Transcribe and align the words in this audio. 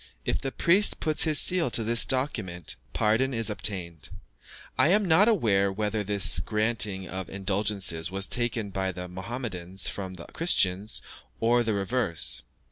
If 0.25 0.41
the 0.41 0.51
priest 0.51 0.99
puts 0.99 1.25
his 1.25 1.37
seal 1.39 1.69
to 1.69 1.83
this 1.83 2.07
document, 2.07 2.75
pardon 2.91 3.35
is 3.35 3.51
obtained. 3.51 4.09
I 4.75 4.87
am 4.87 5.05
not 5.07 5.27
aware 5.27 5.71
whether 5.71 6.03
this 6.03 6.39
granting 6.39 7.07
of 7.07 7.29
indulgences 7.29 8.09
was 8.09 8.25
taken 8.25 8.71
by 8.71 8.93
the 8.93 9.07
Mahomedans 9.07 9.87
from 9.89 10.15
the 10.15 10.25
Christians, 10.33 11.03
or 11.39 11.61
the 11.61 11.75
reverse. 11.75 12.41